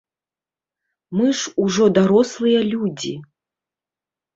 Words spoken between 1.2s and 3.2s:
Мы ж ужо дарослыя людзі.